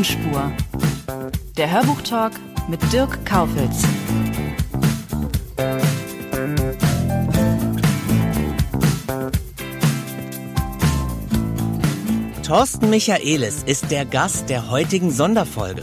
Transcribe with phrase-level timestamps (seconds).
[0.00, 0.50] Tonspur.
[1.58, 2.32] Der Hörbuchtalk
[2.68, 3.84] mit Dirk Kaufitz.
[12.42, 15.82] Thorsten Michaelis ist der Gast der heutigen Sonderfolge.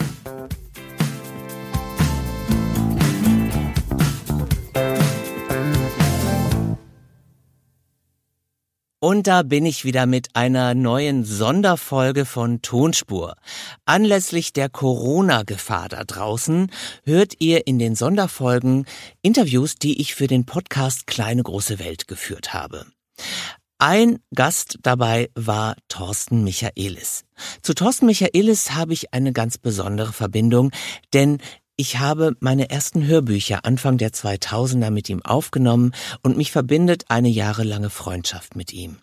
[9.00, 13.36] Und da bin ich wieder mit einer neuen Sonderfolge von Tonspur.
[13.86, 16.72] Anlässlich der Corona-Gefahr da draußen
[17.03, 18.88] hört ihr in den Sonderfolgen
[19.22, 22.88] Interviews, die ich für den Podcast Kleine große Welt geführt habe.
[23.78, 27.23] Ein Gast dabei war Thorsten Michaelis.
[27.62, 30.72] Zu Thorsten Michaelis habe ich eine ganz besondere Verbindung,
[31.14, 31.38] denn
[31.80, 37.30] ich habe meine ersten Hörbücher Anfang der 2000er mit ihm aufgenommen und mich verbindet eine
[37.30, 38.97] jahrelange Freundschaft mit ihm.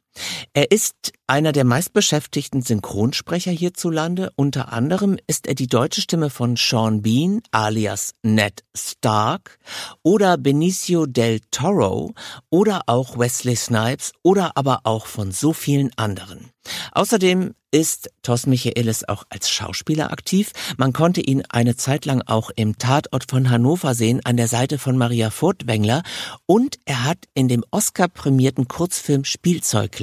[0.53, 4.31] Er ist einer der meistbeschäftigten Synchronsprecher hierzulande.
[4.37, 9.59] Unter anderem ist er die deutsche Stimme von Sean Bean alias Ned Stark
[10.03, 12.15] oder Benicio del Toro
[12.51, 16.51] oder auch Wesley Snipes oder aber auch von so vielen anderen.
[16.93, 20.53] Außerdem ist Thos Michaelis auch als Schauspieler aktiv.
[20.77, 24.79] Man konnte ihn eine Zeit lang auch im Tatort von Hannover sehen, an der Seite
[24.79, 26.05] von Maria Furtwängler.
[26.47, 29.25] Und er hat in dem Oscar-prämierten Kurzfilm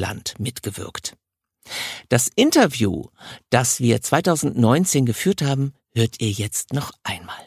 [0.01, 1.15] Spielzeugland mitgewirkt.
[2.09, 3.05] Das Interview,
[3.49, 7.37] das wir 2019 geführt haben, hört ihr jetzt noch einmal.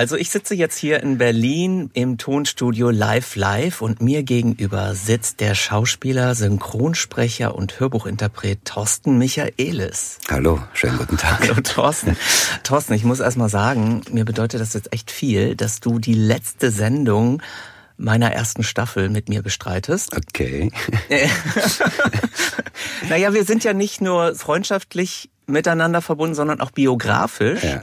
[0.00, 5.40] Also ich sitze jetzt hier in Berlin im Tonstudio Live Live und mir gegenüber sitzt
[5.40, 10.16] der Schauspieler, Synchronsprecher und Hörbuchinterpret Thorsten Michaelis.
[10.30, 11.40] Hallo, schönen guten Tag.
[11.42, 12.16] Hallo Thorsten.
[12.62, 16.14] Thorsten, ich muss erst mal sagen, mir bedeutet das jetzt echt viel, dass du die
[16.14, 17.42] letzte Sendung
[17.98, 20.16] meiner ersten Staffel mit mir bestreitest.
[20.16, 20.72] Okay.
[23.10, 27.62] naja, wir sind ja nicht nur freundschaftlich miteinander verbunden, sondern auch biografisch.
[27.62, 27.82] Ja.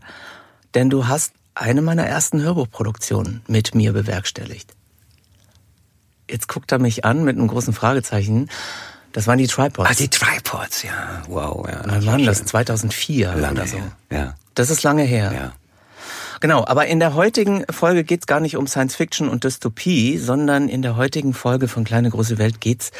[0.73, 4.73] Denn du hast eine meiner ersten Hörbuchproduktionen mit mir bewerkstelligt.
[6.29, 8.49] Jetzt guckt er mich an mit einem großen Fragezeichen.
[9.13, 9.89] Das waren die Tripods.
[9.89, 11.23] Ah, die Tripods, ja.
[11.27, 11.81] Wow, ja.
[11.85, 12.43] Wann waren das?
[12.45, 13.77] 2004 Lange oder so.
[13.77, 13.91] her.
[14.11, 15.31] Ja, Das ist lange her.
[15.33, 15.53] ja.
[16.39, 20.69] Genau, aber in der heutigen Folge geht's gar nicht um Science Fiction und Dystopie, sondern
[20.69, 22.91] in der heutigen Folge von Kleine große Welt geht's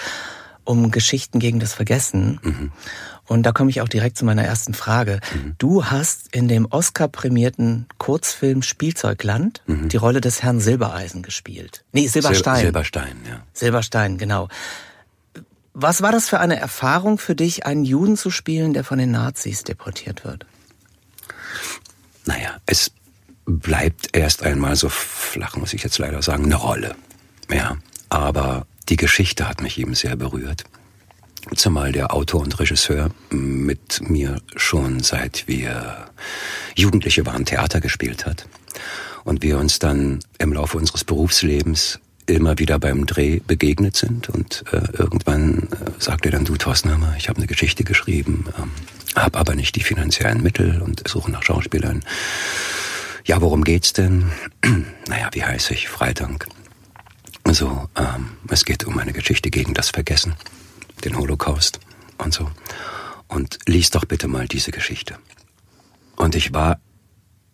[0.67, 2.39] um Geschichten gegen das Vergessen.
[2.43, 2.71] Mhm.
[3.25, 5.19] Und da komme ich auch direkt zu meiner ersten Frage.
[5.57, 11.83] Du hast in dem Oscar-prämierten Kurzfilm Spielzeugland die Rolle des Herrn Silbereisen gespielt.
[11.91, 12.55] Nee, Silberstein.
[12.55, 13.43] Sil Silberstein, ja.
[13.53, 14.47] Silberstein, genau.
[15.73, 19.11] Was war das für eine Erfahrung für dich, einen Juden zu spielen, der von den
[19.11, 20.45] Nazis deportiert wird?
[22.25, 22.91] Naja, es
[23.45, 26.95] bleibt erst einmal so flach, muss ich jetzt leider sagen, eine Rolle.
[27.51, 27.77] Ja,
[28.09, 30.63] aber die Geschichte hat mich eben sehr berührt.
[31.55, 36.09] Zumal der Autor und Regisseur mit mir schon seit wir
[36.75, 38.47] Jugendliche waren Theater gespielt hat.
[39.23, 44.29] Und wir uns dann im Laufe unseres Berufslebens immer wieder beim Dreh begegnet sind.
[44.29, 48.45] Und äh, irgendwann äh, er dann, du Thorsten, hör mal, ich habe eine Geschichte geschrieben,
[48.57, 48.71] ähm,
[49.15, 52.03] habe aber nicht die finanziellen Mittel und suche nach Schauspielern.
[53.25, 54.31] Ja, worum geht's denn?
[55.07, 55.87] naja, wie heiße ich?
[55.87, 56.47] Freitag.
[57.53, 60.35] So, ähm, es geht um eine Geschichte gegen das Vergessen,
[61.05, 61.79] den Holocaust
[62.17, 62.49] und so.
[63.27, 65.17] Und lies doch bitte mal diese Geschichte.
[66.17, 66.79] Und ich war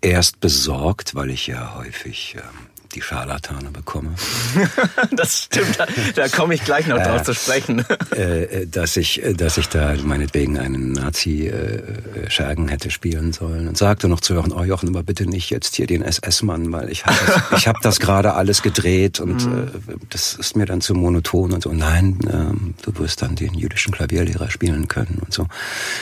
[0.03, 4.13] erst besorgt, weil ich ja häufig ähm, die Scharlatane bekomme,
[5.11, 7.83] Das stimmt, da, da komme ich gleich noch drauf zu sprechen.
[8.15, 13.77] äh, äh, dass ich, äh, dass ich da meinetwegen einen Nazi-Schergen hätte spielen sollen und
[13.77, 17.05] sagte noch zu Jochen, oh Jochen, aber bitte nicht jetzt hier den SS-Mann, weil ich
[17.05, 19.71] habe das, ich hab das gerade alles gedreht und äh,
[20.09, 21.73] das ist mir dann zu monoton und so.
[21.73, 25.47] Nein, ähm, du wirst dann den jüdischen Klavierlehrer spielen können und so.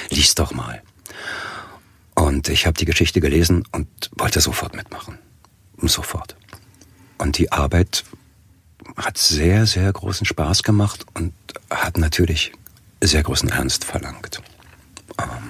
[0.10, 0.82] Lies doch mal.
[2.22, 5.18] Und ich habe die Geschichte gelesen und wollte sofort mitmachen.
[5.82, 6.36] Sofort.
[7.18, 8.04] Und die Arbeit
[8.96, 11.34] hat sehr, sehr großen Spaß gemacht und
[11.72, 12.52] hat natürlich
[13.02, 14.40] sehr großen Ernst verlangt.
[15.18, 15.50] Ähm,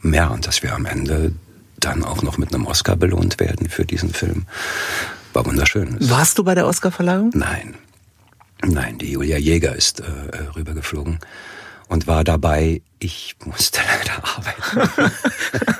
[0.00, 1.34] mehr, und dass wir am Ende
[1.78, 4.46] dann auch noch mit einem Oscar belohnt werden für diesen Film.
[5.34, 5.98] War wunderschön.
[6.08, 7.32] Warst du bei der Oscarverleihung?
[7.34, 7.74] Nein.
[8.64, 10.04] Nein, die Julia Jäger ist äh,
[10.56, 11.18] rübergeflogen
[11.92, 12.80] und war dabei.
[12.98, 15.12] Ich musste leider arbeiten.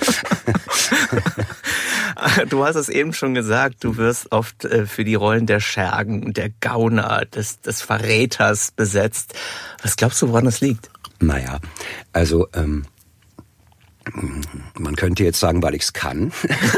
[2.52, 6.32] du hast es eben schon gesagt, du wirst oft äh, für die Rollen der Schergen,
[6.34, 9.34] der Gauner, des, des Verräters besetzt.
[9.82, 10.90] Was glaubst du, woran das liegt?
[11.18, 11.60] Naja,
[12.12, 12.84] also ähm,
[14.78, 16.32] man könnte jetzt sagen, weil ich es kann.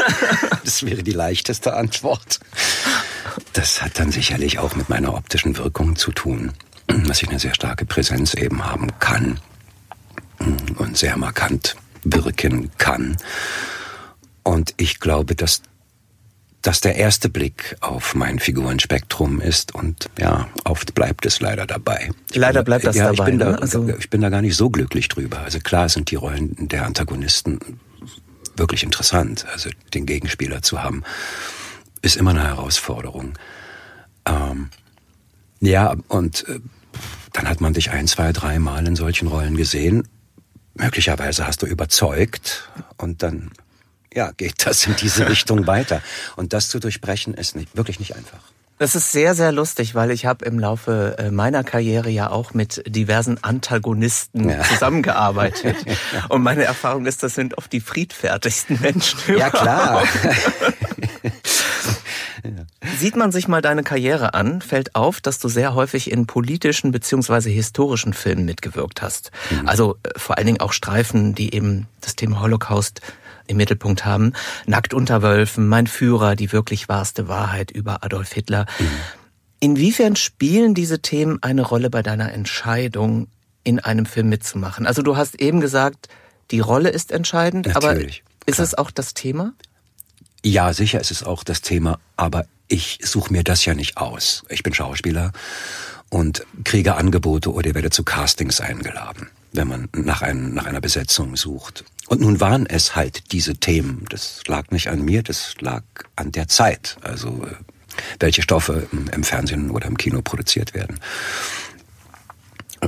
[0.65, 2.41] das wäre die leichteste Antwort.
[3.55, 6.53] Das hat dann sicherlich auch mit meiner optischen Wirkung zu tun,
[6.87, 9.41] dass ich eine sehr starke Präsenz eben haben kann
[10.77, 13.17] und sehr markant wirken kann.
[14.45, 15.63] Und ich glaube, dass
[16.63, 22.11] das der erste Blick auf mein Figurenspektrum ist und ja, oft bleibt es leider dabei.
[22.31, 23.15] Ich leider bin, bleibt das ja, dabei.
[23.15, 23.45] Ich bin, ne?
[23.45, 25.41] da, also, ich bin da gar nicht so glücklich drüber.
[25.41, 27.59] Also klar sind die Rollen der Antagonisten
[28.57, 29.45] wirklich interessant.
[29.53, 31.03] Also den Gegenspieler zu haben,
[32.01, 33.35] ist immer eine Herausforderung.
[34.27, 34.71] Ähm,
[35.61, 36.61] ja, und äh,
[37.33, 40.09] dann hat man dich ein, zwei, drei Mal in solchen Rollen gesehen.
[40.75, 43.51] Möglicherweise hast du überzeugt und dann
[44.15, 46.03] ja, geht das in diese Richtung weiter.
[46.37, 48.41] Und das zu durchbrechen ist nicht, wirklich nicht einfach.
[48.79, 52.55] Das ist sehr, sehr lustig, weil ich habe im Laufe äh, meiner Karriere ja auch
[52.55, 54.63] mit diversen Antagonisten ja.
[54.63, 55.77] zusammengearbeitet.
[56.29, 59.39] Und meine Erfahrung ist, das sind oft die friedfertigsten Menschen.
[59.39, 60.03] Ja, klar.
[62.99, 66.91] Sieht man sich mal deine Karriere an, fällt auf, dass du sehr häufig in politischen
[66.91, 69.31] beziehungsweise historischen Filmen mitgewirkt hast.
[69.51, 69.69] Mhm.
[69.69, 73.01] Also äh, vor allen Dingen auch Streifen, die eben das Thema Holocaust
[73.47, 74.33] im Mittelpunkt haben.
[74.67, 78.67] Nackt unter Wölfen, Mein Führer, die wirklich wahrste Wahrheit über Adolf Hitler.
[78.79, 78.87] Mhm.
[79.61, 83.29] Inwiefern spielen diese Themen eine Rolle bei deiner Entscheidung,
[83.65, 84.87] in einem Film mitzumachen?
[84.87, 86.09] Also du hast eben gesagt,
[86.51, 88.67] die Rolle ist entscheidend, Natürlich, aber ist klar.
[88.67, 89.55] es auch das Thema?
[90.45, 94.45] Ja, sicher ist es auch das Thema, aber ich suche mir das ja nicht aus.
[94.51, 95.33] Ich bin Schauspieler
[96.11, 101.37] und kriege Angebote oder werde zu Castings eingeladen, wenn man nach, ein, nach einer Besetzung
[101.37, 101.85] sucht.
[102.09, 104.05] Und nun waren es halt diese Themen.
[104.11, 105.83] Das lag nicht an mir, das lag
[106.17, 106.97] an der Zeit.
[107.03, 107.55] Also äh,
[108.19, 110.99] welche Stoffe im Fernsehen oder im Kino produziert werden.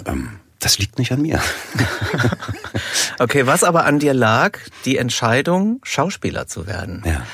[0.04, 1.40] Ähm, das liegt nicht an mir.
[3.18, 7.02] okay, was aber an dir lag, die Entscheidung, Schauspieler zu werden.
[7.06, 7.24] Ja.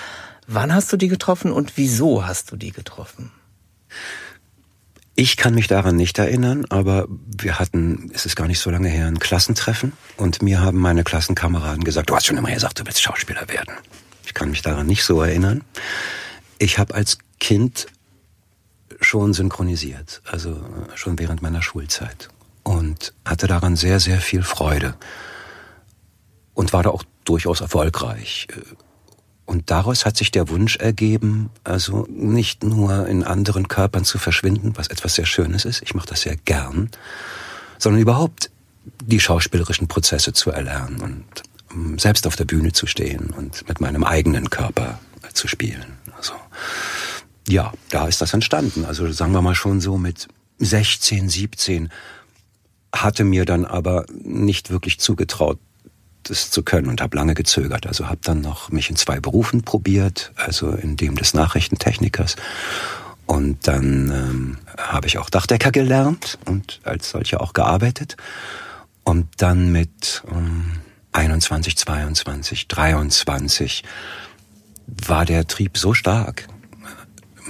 [0.46, 3.30] Wann hast du die getroffen und wieso hast du die getroffen?
[5.14, 8.88] Ich kann mich daran nicht erinnern, aber wir hatten, es ist gar nicht so lange
[8.88, 12.86] her, ein Klassentreffen und mir haben meine Klassenkameraden gesagt, du hast schon immer gesagt, du
[12.86, 13.74] willst Schauspieler werden.
[14.24, 15.64] Ich kann mich daran nicht so erinnern.
[16.58, 17.88] Ich habe als Kind
[19.00, 22.28] schon synchronisiert, also äh, schon während meiner Schulzeit
[22.62, 24.94] und hatte daran sehr, sehr viel Freude
[26.54, 28.46] und war da auch durchaus erfolgreich.
[29.52, 34.72] Und daraus hat sich der Wunsch ergeben, also nicht nur in anderen Körpern zu verschwinden,
[34.76, 36.88] was etwas sehr Schönes ist, ich mache das sehr gern,
[37.76, 38.50] sondern überhaupt
[39.04, 41.24] die schauspielerischen Prozesse zu erlernen und
[41.70, 44.98] um, selbst auf der Bühne zu stehen und mit meinem eigenen Körper
[45.34, 45.98] zu spielen.
[46.16, 46.32] Also
[47.46, 48.86] ja, da ist das entstanden.
[48.86, 50.28] Also sagen wir mal schon so mit
[50.60, 51.90] 16, 17
[52.94, 55.58] hatte mir dann aber nicht wirklich zugetraut,
[56.24, 57.86] das zu können und habe lange gezögert.
[57.86, 62.36] Also habe dann noch mich in zwei Berufen probiert, also in dem des Nachrichtentechnikers.
[63.26, 68.16] Und dann ähm, habe ich auch Dachdecker gelernt und als solcher auch gearbeitet.
[69.04, 70.80] Und dann mit ähm,
[71.12, 73.84] 21, 22, 23
[74.86, 76.48] war der Trieb so stark,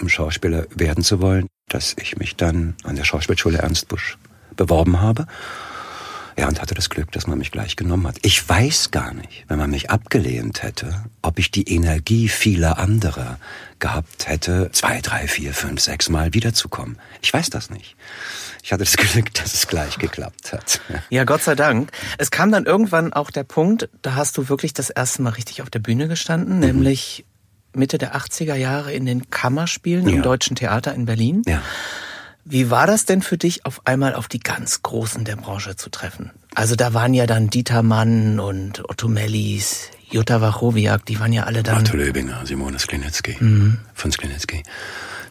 [0.00, 4.18] um Schauspieler werden zu wollen, dass ich mich dann an der Schauspielschule Ernst Busch
[4.56, 5.26] beworben habe
[6.38, 8.16] ja, und hatte das Glück, dass man mich gleich genommen hat.
[8.22, 13.38] Ich weiß gar nicht, wenn man mich abgelehnt hätte, ob ich die Energie vieler anderer
[13.78, 16.98] gehabt hätte, zwei, drei, vier, fünf, sechs Mal wiederzukommen.
[17.20, 17.96] Ich weiß das nicht.
[18.62, 20.80] Ich hatte das Glück, dass es gleich geklappt hat.
[21.10, 21.90] Ja, Gott sei Dank.
[22.18, 25.62] Es kam dann irgendwann auch der Punkt, da hast du wirklich das erste Mal richtig
[25.62, 26.60] auf der Bühne gestanden, mhm.
[26.60, 27.24] nämlich
[27.74, 30.16] Mitte der 80er Jahre in den Kammerspielen ja.
[30.16, 31.42] im Deutschen Theater in Berlin.
[31.46, 31.62] Ja.
[32.44, 35.90] Wie war das denn für dich, auf einmal auf die ganz Großen der Branche zu
[35.90, 36.30] treffen?
[36.54, 41.44] Also da waren ja dann Dieter Mann und Otto Mellis, Jutta Wachowiak, die waren ja
[41.44, 41.78] alle dann...
[41.78, 43.78] Otto Löbinger, Simone Sklinecki, mhm.
[43.94, 44.62] von Sklinecki,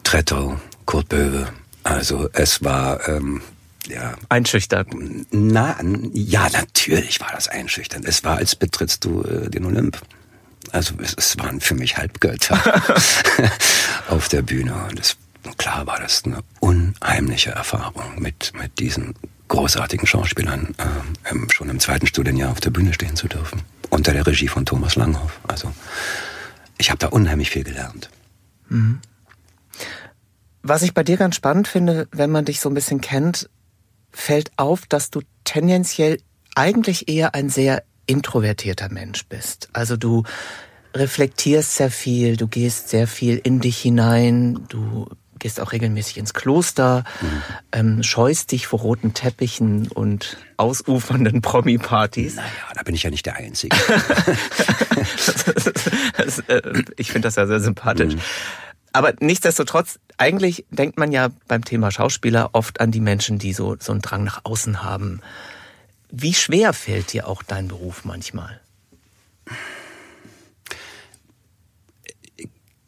[0.03, 1.47] Tretto, Kurt Böwe.
[1.83, 3.07] Also es war...
[3.07, 3.41] Ähm,
[3.87, 4.13] ja.
[4.29, 5.27] Einschüchternd.
[5.31, 5.75] Na,
[6.13, 8.05] ja, natürlich war das einschüchternd.
[8.05, 9.99] Es war, als betrittst du äh, den Olymp.
[10.71, 12.59] Also es, es waren für mich Halbgötter
[14.07, 14.73] auf der Bühne.
[14.89, 15.17] Und es
[15.57, 19.15] klar war das eine unheimliche Erfahrung, mit, mit diesen
[19.47, 23.61] großartigen Schauspielern äh, schon im zweiten Studienjahr auf der Bühne stehen zu dürfen.
[23.89, 25.39] unter der Regie von Thomas Langhoff.
[25.47, 25.71] Also
[26.77, 28.09] ich habe da unheimlich viel gelernt.
[28.69, 28.99] Mhm.
[30.63, 33.49] Was ich bei dir ganz spannend finde, wenn man dich so ein bisschen kennt,
[34.11, 36.19] fällt auf, dass du tendenziell
[36.55, 39.69] eigentlich eher ein sehr introvertierter Mensch bist.
[39.73, 40.23] Also du
[40.93, 45.09] reflektierst sehr viel, du gehst sehr viel in dich hinein, du
[45.41, 47.41] gehst auch regelmäßig ins Kloster, mhm.
[47.73, 52.35] ähm, scheust dich vor roten Teppichen und ausufernden Promi-Partys.
[52.35, 53.75] Naja, da bin ich ja nicht der Einzige.
[56.17, 58.13] das, äh, ich finde das ja sehr sympathisch.
[58.13, 58.21] Mhm.
[58.93, 63.75] Aber nichtsdestotrotz, eigentlich denkt man ja beim Thema Schauspieler oft an die Menschen, die so,
[63.79, 65.21] so einen Drang nach außen haben.
[66.09, 68.59] Wie schwer fällt dir auch dein Beruf manchmal?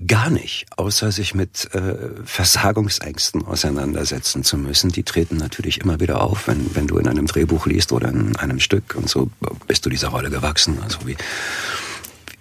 [0.08, 1.96] Gar nicht, außer sich mit äh,
[2.26, 4.92] Versagungsängsten auseinandersetzen zu müssen.
[4.92, 8.36] Die treten natürlich immer wieder auf, wenn, wenn du in einem Drehbuch liest oder in
[8.38, 9.30] einem Stück und so
[9.68, 10.80] bist du dieser Rolle gewachsen.
[10.82, 11.16] Also wie,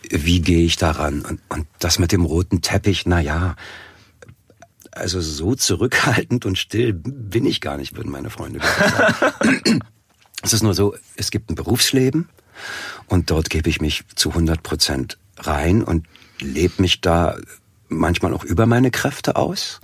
[0.08, 1.22] wie gehe ich daran?
[1.22, 3.56] Und, und das mit dem roten Teppich, na ja,
[4.90, 9.80] also so zurückhaltend und still bin ich gar nicht, würden meine Freunde sagen.
[10.42, 12.28] es ist nur so, es gibt ein Berufsleben
[13.06, 16.06] und dort gebe ich mich zu 100 Prozent rein und
[16.42, 17.36] lebe mich da
[17.88, 19.80] manchmal auch über meine Kräfte aus.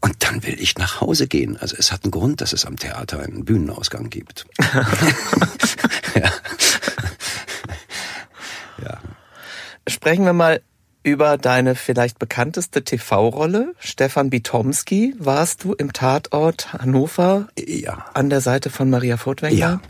[0.00, 1.58] Und dann will ich nach Hause gehen.
[1.58, 4.46] Also es hat einen Grund, dass es am Theater einen Bühnenausgang gibt.
[6.14, 6.22] ja.
[8.82, 8.98] ja.
[9.86, 10.62] Sprechen wir mal
[11.02, 13.74] über deine vielleicht bekannteste TV-Rolle.
[13.78, 18.06] Stefan Bitomski warst du im Tatort Hannover ja.
[18.14, 19.58] an der Seite von Maria Furtwängler.
[19.58, 19.80] Ja.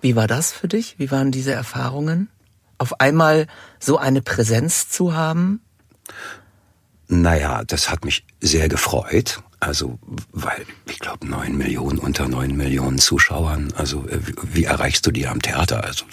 [0.00, 0.94] Wie war das für dich?
[0.98, 2.28] Wie waren diese Erfahrungen?
[2.80, 3.46] Auf einmal
[3.78, 5.60] so eine Präsenz zu haben?
[7.08, 9.42] Naja, das hat mich sehr gefreut.
[9.58, 9.98] Also,
[10.32, 13.72] weil ich glaube, neun Millionen unter neun Millionen Zuschauern.
[13.76, 15.84] Also, äh, wie, erreichst du die am Theater?
[15.84, 16.06] Also,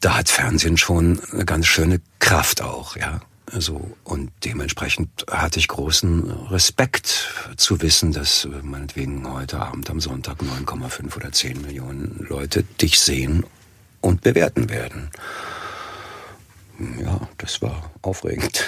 [0.00, 3.20] da hat Fernsehen schon eine ganz schöne Kraft auch, ja.
[3.50, 10.00] Also, und dementsprechend hatte ich großen Respekt zu wissen, dass äh, meinetwegen heute Abend am
[10.00, 13.44] Sonntag 9,5 oder 10 Millionen Leute dich sehen
[14.00, 15.10] und bewerten werden.
[17.00, 18.64] Ja, das war aufregend.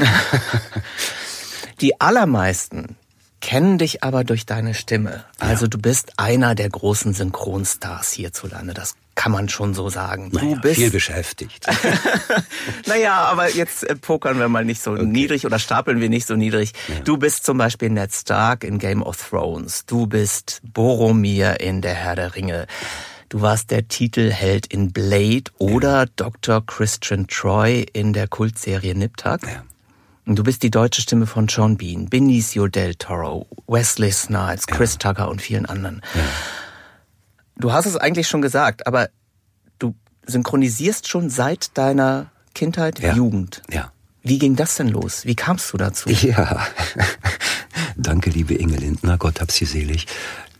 [1.81, 2.97] Die allermeisten
[3.41, 5.25] kennen dich aber durch deine Stimme.
[5.39, 5.69] Also ja.
[5.71, 8.75] du bist einer der großen Synchronstars hierzulande.
[8.75, 10.31] Das kann man schon so sagen.
[10.31, 11.67] Du naja, bist viel beschäftigt.
[12.87, 15.05] naja, aber jetzt äh, pokern wir mal nicht so okay.
[15.05, 16.73] niedrig oder stapeln wir nicht so niedrig.
[16.89, 17.01] Ja.
[17.01, 19.85] Du bist zum Beispiel Ned Stark in Game of Thrones.
[19.87, 22.67] Du bist Boromir in Der Herr der Ringe.
[23.31, 26.07] Du warst der Titelheld in Blade oder ja.
[26.17, 26.67] Dr.
[26.67, 29.43] Christian Troy in der Kultserie Niptak.
[29.45, 29.63] Ja.
[30.27, 35.13] Du bist die deutsche Stimme von Sean Bean, Benicio del Toro, Wesley Snipes, Chris ja.
[35.13, 36.03] Tucker und vielen anderen.
[36.13, 36.23] Ja.
[37.57, 39.11] Du hast es eigentlich schon gesagt, aber
[39.79, 39.95] du
[40.27, 43.15] synchronisierst schon seit deiner Kindheit, ja.
[43.15, 43.63] Jugend.
[43.71, 43.93] Ja.
[44.25, 45.25] Wie ging das denn los?
[45.25, 46.11] Wie kamst du dazu?
[46.11, 46.67] Ja,
[47.97, 50.07] danke, liebe Inge Lindner, Gott hab sie selig.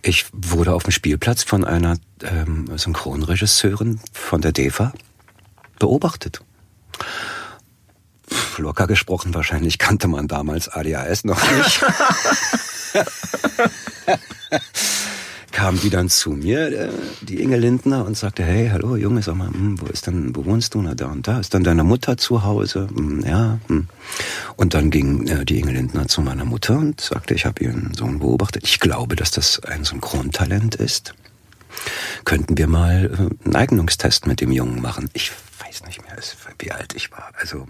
[0.03, 4.93] Ich wurde auf dem Spielplatz von einer ähm, Synchronregisseurin von der DEFA
[5.79, 6.43] beobachtet.
[8.57, 11.83] Locker gesprochen, wahrscheinlich kannte man damals ADHS noch nicht.
[15.53, 16.89] kam die dann zu mir, äh,
[17.23, 20.45] die Inge Lindner, und sagte, hey, hallo Junge, sag mal, hm, wo ist denn, wo
[20.45, 20.83] wohnst du?
[20.83, 21.41] Na, da und da.
[21.41, 22.89] Ist dann deine Mutter zu Hause?
[22.95, 23.59] Hm, ja.
[23.69, 23.89] Hm.
[24.57, 27.95] Und dann ging äh, die Inge Lindner zu meiner Mutter und sagte, ich habe ihren
[27.95, 28.65] Sohn beobachtet.
[28.65, 31.15] Ich glaube, dass das ein Synchrontalent ist.
[32.25, 35.09] Könnten wir mal äh, einen Eignungstest mit dem Jungen machen?
[35.13, 35.33] Ich
[35.65, 36.17] weiß nicht mehr,
[36.59, 37.33] wie alt ich war.
[37.39, 37.67] Also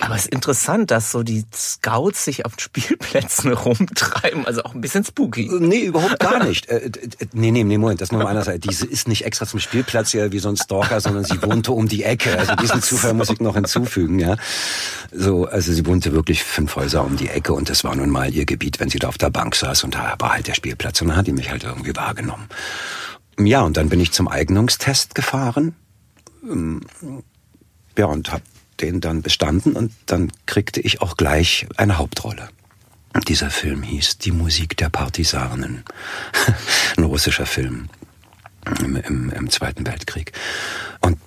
[0.00, 4.80] aber es ist interessant, dass so die Scouts sich auf Spielplätzen rumtreiben, also auch ein
[4.80, 5.48] bisschen spooky.
[5.60, 6.68] Nee, überhaupt gar nicht.
[6.68, 6.90] äh,
[7.32, 8.68] nee, nee, nee, Moment, das nur mal Seite.
[8.68, 11.88] Diese ist nicht extra zum Spielplatz ja wie so ein Stalker, sondern sie wohnte um
[11.88, 12.36] die Ecke.
[12.38, 14.36] Also diesen Zufall muss ich noch hinzufügen, ja.
[15.12, 18.32] So, also sie wohnte wirklich fünf Häuser um die Ecke und das war nun mal
[18.34, 21.00] ihr Gebiet, wenn sie da auf der Bank saß und da war halt der Spielplatz
[21.02, 22.48] und dann hat die mich halt irgendwie wahrgenommen.
[23.38, 25.74] Ja, und dann bin ich zum Eignungstest gefahren.
[26.48, 26.80] Ähm,
[27.96, 28.42] ja, und hab
[28.84, 32.48] den dann bestanden und dann kriegte ich auch gleich eine Hauptrolle.
[33.28, 35.84] Dieser Film hieß Die Musik der Partisanen.
[36.96, 37.88] Ein russischer Film
[38.80, 40.32] im, im, im Zweiten Weltkrieg.
[41.00, 41.18] Und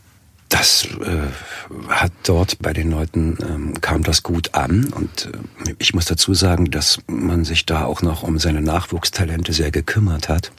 [0.49, 5.29] das äh, hat dort bei den Leuten ähm, kam das gut an und
[5.65, 9.71] äh, ich muss dazu sagen, dass man sich da auch noch um seine Nachwuchstalente sehr
[9.71, 10.51] gekümmert hat.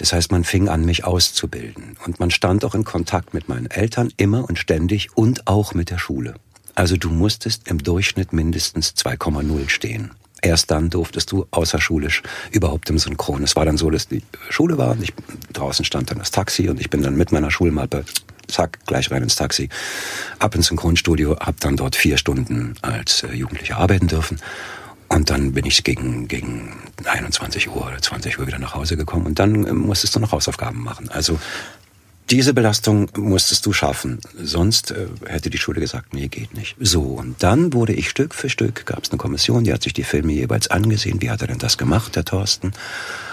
[0.00, 1.98] Das heißt, man fing an, mich auszubilden.
[2.06, 5.90] Und man stand auch in Kontakt mit meinen Eltern immer und ständig und auch mit
[5.90, 6.36] der Schule.
[6.74, 10.12] Also du musstest im Durchschnitt mindestens 2,0 stehen.
[10.40, 13.42] Erst dann durftest du außerschulisch überhaupt im Synchron.
[13.42, 15.12] Es war dann so, dass die Schule war und ich,
[15.52, 18.06] draußen stand dann das Taxi und ich bin dann mit meiner Schulmappe,
[18.48, 19.68] zack, gleich rein ins Taxi,
[20.38, 24.40] ab ins Synchronstudio, hab dann dort vier Stunden als äh, Jugendlicher arbeiten dürfen.
[25.12, 26.72] Und dann bin ich gegen, gegen
[27.04, 30.30] 21 Uhr oder 20 Uhr wieder nach Hause gekommen und dann äh, musstest du noch
[30.30, 31.08] Hausaufgaben machen.
[31.08, 31.38] Also
[32.30, 34.20] diese Belastung musstest du schaffen.
[34.40, 36.76] Sonst äh, hätte die Schule gesagt, nee, geht nicht.
[36.78, 39.92] So, und dann wurde ich Stück für Stück, gab es eine Kommission, die hat sich
[39.92, 41.20] die Filme jeweils angesehen.
[41.20, 42.70] Wie hat er denn das gemacht, der Thorsten?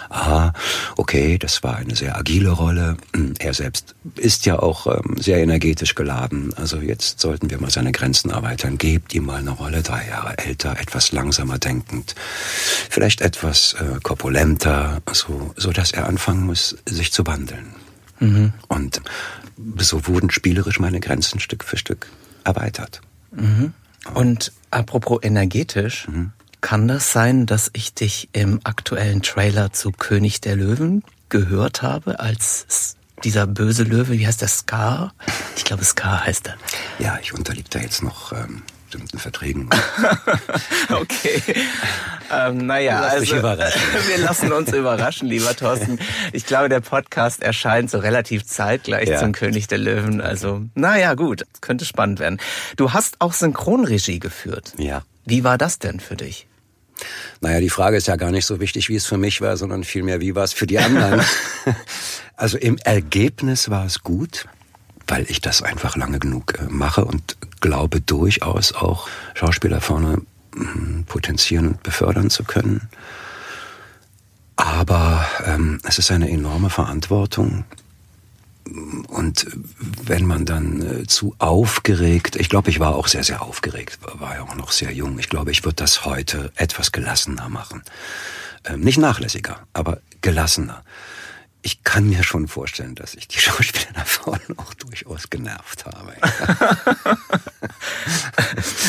[0.10, 0.54] Aha,
[0.96, 2.98] okay, das war eine sehr agile Rolle.
[3.40, 6.54] Er selbst ist ja auch ähm, sehr energetisch geladen.
[6.56, 8.78] Also jetzt sollten wir mal seine Grenzen erweitern.
[8.78, 12.16] Gebt ihm mal eine Rolle, drei Jahre älter, etwas langsamer denkend,
[12.90, 17.76] vielleicht etwas äh, korpulenter, so, so dass er anfangen muss, sich zu wandeln.
[18.20, 18.54] Mhm.
[18.68, 19.02] Und
[19.80, 22.08] so wurden spielerisch meine Grenzen Stück für Stück
[22.44, 23.02] erweitert.
[23.32, 23.74] Mhm.
[24.14, 26.32] Und apropos energetisch, mhm.
[26.62, 32.20] Kann das sein, dass ich dich im aktuellen Trailer zu König der Löwen gehört habe
[32.20, 35.14] als dieser böse Löwe, wie heißt der, Scar?
[35.56, 36.56] Ich glaube, Scar heißt er.
[37.00, 39.70] Ja, ich unterliege da jetzt noch ähm, bestimmten Verträgen.
[40.90, 41.42] okay.
[42.32, 46.00] Ähm, naja, also wir lassen uns überraschen, lieber Thorsten.
[46.32, 49.20] Ich glaube, der Podcast erscheint so relativ zeitgleich ja.
[49.20, 50.22] zum König der Löwen.
[50.22, 52.40] Also, naja, gut, könnte spannend werden.
[52.76, 54.74] Du hast auch Synchronregie geführt.
[54.78, 55.04] Ja.
[55.28, 56.48] Wie war das denn für dich?
[57.42, 59.84] Naja, die Frage ist ja gar nicht so wichtig, wie es für mich war, sondern
[59.84, 61.22] vielmehr, wie war es für die anderen.
[62.36, 64.48] also im Ergebnis war es gut
[65.08, 70.22] weil ich das einfach lange genug äh, mache und glaube durchaus auch Schauspieler vorne
[70.56, 72.90] hm, potenzieren und befördern zu können.
[74.56, 77.64] Aber ähm, es ist eine enorme Verantwortung.
[79.08, 79.48] Und
[80.04, 84.36] wenn man dann äh, zu aufgeregt, ich glaube, ich war auch sehr, sehr aufgeregt, war
[84.36, 85.20] ja auch noch sehr jung.
[85.20, 87.84] Ich glaube, ich würde das heute etwas gelassener machen.
[88.66, 90.84] Ähm, nicht nachlässiger, aber gelassener
[91.68, 96.14] ich kann mir schon vorstellen, dass ich die Schauspieler da vorne auch durchaus genervt habe.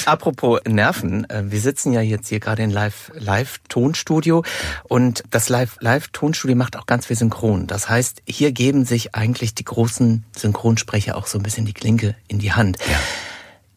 [0.06, 4.44] Apropos Nerven, äh, wir sitzen ja jetzt hier gerade in Live, Live Tonstudio
[4.84, 7.66] und das Live, Live Tonstudio macht auch ganz viel Synchron.
[7.66, 12.14] Das heißt, hier geben sich eigentlich die großen Synchronsprecher auch so ein bisschen die Klinke
[12.28, 12.78] in die Hand.
[12.88, 13.00] Ja.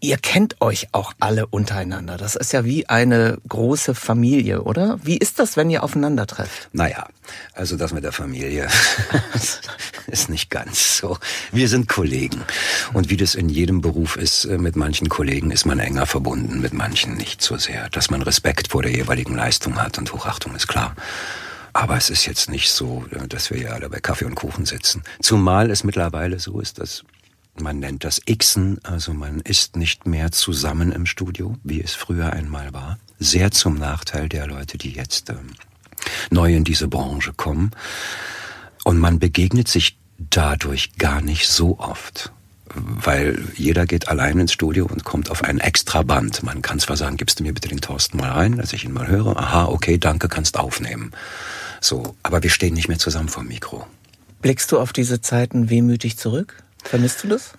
[0.04, 2.18] Ihr kennt euch auch alle untereinander.
[2.18, 4.98] Das ist ja wie eine große Familie, oder?
[5.04, 6.70] Wie ist das, wenn ihr aufeinander trefft?
[6.74, 7.08] Naja,
[7.54, 8.68] also das mit der Familie
[10.08, 11.20] ist nicht ganz so.
[11.52, 12.42] Wir sind Kollegen.
[12.94, 16.62] Und wie das in jedem Beruf ist, äh, mit manchen Kollegen ist man enger verbunden,
[16.62, 17.88] mit manchen nicht so sehr.
[17.92, 20.96] Dass man Respekt vor der jeweiligen Leistung hat und Hochachtung ist klar.
[21.74, 24.66] Aber es ist jetzt nicht so, äh, dass wir ja alle bei Kaffee und Kuchen
[24.66, 25.04] sitzen.
[25.22, 27.04] Zumal es mittlerweile so ist, dass
[27.60, 32.34] man nennt das Xen, also man ist nicht mehr zusammen im Studio, wie es früher
[32.34, 32.98] einmal war.
[33.20, 35.52] Sehr zum Nachteil der Leute, die jetzt ähm,
[36.30, 37.72] neu in diese Branche kommen.
[38.84, 42.32] Und man begegnet sich dadurch gar nicht so oft
[42.76, 46.44] weil jeder geht allein ins Studio und kommt auf ein extra Band.
[46.44, 48.94] Man kann zwar sagen, gibst du mir bitte den Thorsten mal rein, dass ich ihn
[48.94, 49.38] mal höre.
[49.38, 51.12] Aha, okay, danke, kannst aufnehmen.
[51.80, 53.86] So, aber wir stehen nicht mehr zusammen vom Mikro.
[54.42, 56.64] Blickst du auf diese Zeiten wehmütig zurück?
[56.84, 57.54] Vermisst du das?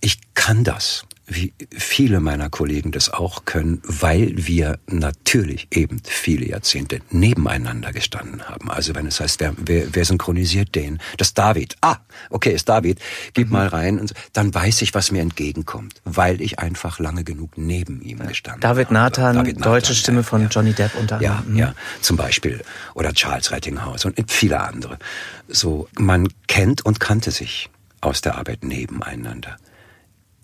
[0.00, 6.46] Ich kann das, wie viele meiner Kollegen das auch können, weil wir natürlich eben viele
[6.46, 8.70] Jahrzehnte nebeneinander gestanden haben.
[8.70, 10.98] Also wenn es heißt, wer, wer, synchronisiert den?
[11.18, 11.76] Das David.
[11.82, 11.98] Ah,
[12.30, 12.98] okay, ist David.
[13.32, 13.52] Gib mhm.
[13.52, 14.00] mal rein.
[14.00, 18.62] Und dann weiß ich, was mir entgegenkommt, weil ich einfach lange genug neben ihm gestanden
[18.62, 18.94] David habe.
[18.94, 20.48] Nathan, David Nathan, deutsche Stimme von ja.
[20.48, 21.56] Johnny Depp unter anderem.
[21.56, 22.62] Ja, ja, zum Beispiel.
[22.94, 24.98] Oder Charles Rettinghaus und viele andere.
[25.46, 27.70] So, man kennt und kannte sich
[28.00, 29.56] aus der Arbeit nebeneinander.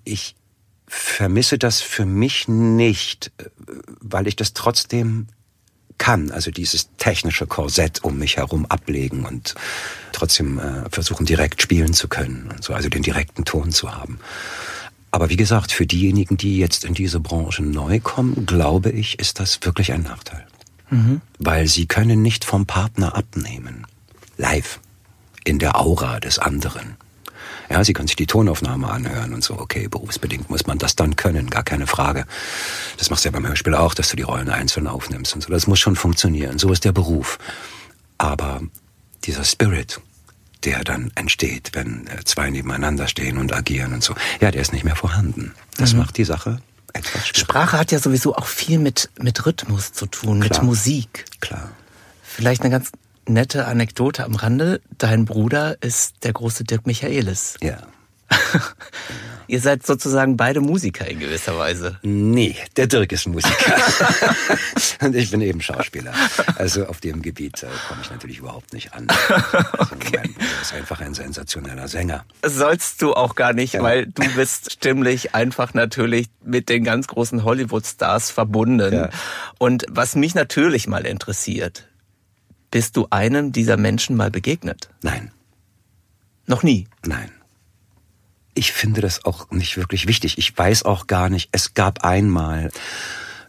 [0.04, 0.36] Ich
[0.86, 3.44] vermisse das für mich nicht, äh,
[4.00, 5.28] weil ich das trotzdem
[5.98, 9.54] kann, also dieses technische Korsett um mich herum ablegen und
[10.12, 14.18] trotzdem äh, versuchen direkt spielen zu können und so, also den direkten Ton zu haben.
[15.10, 19.40] Aber wie gesagt, für diejenigen, die jetzt in diese Branche neu kommen, glaube ich, ist
[19.40, 20.46] das wirklich ein Nachteil.
[20.90, 21.22] Mhm.
[21.38, 23.86] Weil sie können nicht vom Partner abnehmen.
[24.36, 24.80] Live.
[25.44, 26.96] In der Aura des anderen.
[27.70, 31.16] Ja, sie können sich die Tonaufnahme anhören und so, okay, berufsbedingt muss man das dann
[31.16, 32.26] können, gar keine Frage.
[32.98, 35.50] Das machst du ja beim Hörspiel auch, dass du die Rollen einzeln aufnimmst und so.
[35.50, 36.58] Das muss schon funktionieren.
[36.58, 37.38] So ist der Beruf.
[38.18, 38.60] Aber
[39.24, 40.00] dieser Spirit,
[40.64, 44.72] der dann entsteht, wenn äh, zwei nebeneinander stehen und agieren und so, ja, der ist
[44.72, 45.54] nicht mehr vorhanden.
[45.76, 46.00] Das mhm.
[46.00, 46.60] macht die Sache
[46.92, 47.52] etwas schwieriger.
[47.52, 50.60] Sprache hat ja sowieso auch viel mit, mit Rhythmus zu tun, Klar.
[50.60, 51.24] mit Musik.
[51.40, 51.70] Klar.
[52.22, 52.90] Vielleicht eine ganz
[53.28, 54.80] nette Anekdote am Rande.
[54.98, 57.56] Dein Bruder ist der große Dirk Michaelis.
[57.62, 57.78] Ja.
[59.48, 61.98] Ihr seid sozusagen beide Musiker in gewisser Weise.
[62.02, 63.76] Nee, der Dirk ist Musiker.
[65.00, 66.12] und ich bin eben Schauspieler.
[66.56, 69.06] Also auf dem Gebiet äh, komme ich natürlich überhaupt nicht an.
[69.08, 70.16] Also okay.
[70.16, 72.24] Mein Bruder ist einfach ein sensationeller Sänger.
[72.44, 73.82] Sollst du auch gar nicht, ja.
[73.82, 78.92] weil du bist stimmlich einfach natürlich mit den ganz großen Hollywood-Stars verbunden.
[78.92, 79.10] Ja.
[79.58, 81.86] Und was mich natürlich mal interessiert,
[82.76, 84.90] bist du einem dieser Menschen mal begegnet?
[85.00, 85.30] Nein.
[86.46, 86.86] Noch nie?
[87.06, 87.30] Nein
[88.56, 90.38] ich finde das auch nicht wirklich wichtig.
[90.38, 92.70] Ich weiß auch gar nicht, es gab einmal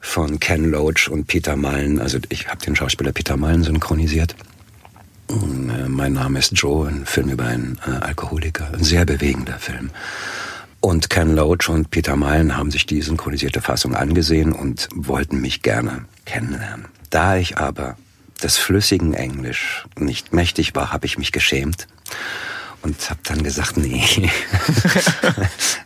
[0.02, 4.36] von Ken Loach und Peter Mullen, also ich habe den Schauspieler Peter Mullen synchronisiert.
[5.30, 9.90] Äh, mein Name ist Joe, ein Film über einen äh, Alkoholiker, ein sehr bewegender Film.
[10.80, 15.64] Und Ken Loach und Peter Mullen haben sich die synchronisierte Fassung angesehen und wollten mich
[15.64, 16.86] gerne kennenlernen.
[17.10, 17.98] Da ich aber
[18.44, 21.88] des flüssigen Englisch nicht mächtig war, habe ich mich geschämt
[22.82, 24.30] und habe dann gesagt, nee,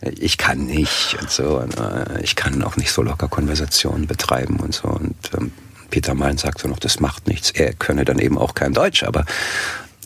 [0.02, 1.58] ich kann nicht und so.
[1.58, 4.88] Und, äh, ich kann auch nicht so locker Konversationen betreiben und so.
[4.88, 5.52] Und ähm,
[5.90, 7.50] Peter Mein sagte noch, das macht nichts.
[7.50, 9.24] Er könne dann eben auch kein Deutsch, aber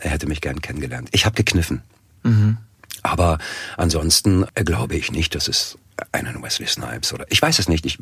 [0.00, 1.08] er hätte mich gern kennengelernt.
[1.12, 1.82] Ich habe gekniffen.
[2.22, 2.58] Mhm.
[3.02, 3.38] Aber
[3.76, 5.78] ansonsten äh, glaube ich nicht, dass es
[6.12, 7.86] einen Wesley Snipes oder ich weiß es nicht.
[7.86, 7.98] Ich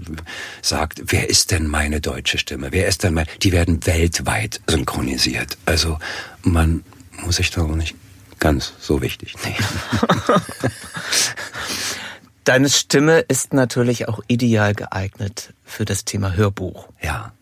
[0.62, 2.68] sagt, wer ist denn meine deutsche Stimme?
[2.72, 3.26] Wer ist denn mein?
[3.42, 5.56] Die werden weltweit synchronisiert.
[5.64, 5.98] Also
[6.42, 6.84] man
[7.22, 7.94] muss sich da auch nicht
[8.38, 9.34] ganz so wichtig.
[9.44, 9.56] Nee.
[12.44, 16.88] Deine Stimme ist natürlich auch ideal geeignet für das Thema Hörbuch.
[17.02, 17.32] Ja.